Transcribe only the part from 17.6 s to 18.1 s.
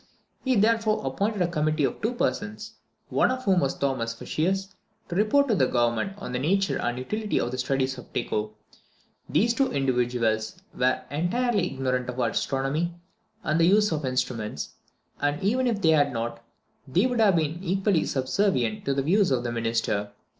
equally